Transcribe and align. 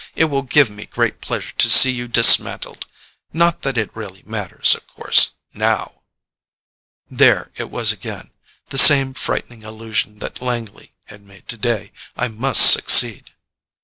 It 0.15 0.25
will 0.31 0.41
give 0.41 0.67
me 0.71 0.87
great 0.87 1.21
pleasure 1.21 1.53
to 1.59 1.69
see 1.69 1.91
you 1.91 2.07
dismantled. 2.07 2.87
Not 3.33 3.61
that 3.61 3.77
it 3.77 3.95
really 3.95 4.23
matters, 4.25 4.73
of 4.73 4.87
course 4.87 5.33
now." 5.53 6.01
There 7.11 7.51
it 7.55 7.69
was 7.69 7.91
again. 7.91 8.31
The 8.69 8.79
same 8.79 9.13
frightening 9.13 9.63
allusion 9.63 10.17
that 10.17 10.41
Langley 10.41 10.95
had 11.03 11.21
made 11.21 11.47
today. 11.47 11.91
I 12.17 12.29
must 12.29 12.71
succeed! 12.71 13.29